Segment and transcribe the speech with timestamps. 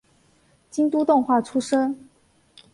[0.71, 2.09] 京都动画出身。